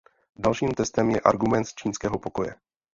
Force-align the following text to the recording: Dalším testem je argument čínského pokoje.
Dalším 0.35 0.71
testem 0.71 1.09
je 1.09 1.21
argument 1.21 1.73
čínského 1.73 2.19
pokoje. 2.19 2.55